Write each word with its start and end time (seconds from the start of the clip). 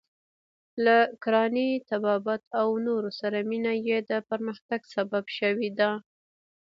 له 0.85 0.97
کرانې، 1.23 1.69
طبابت 1.91 2.41
او 2.59 2.67
نورو 2.87 3.09
سره 3.19 3.37
مینه 3.49 3.73
یې 3.87 3.97
د 4.09 4.11
پرمختګ 4.29 4.81
سبب 4.95 5.23
شوې 5.37 5.69
ده. 5.79 5.91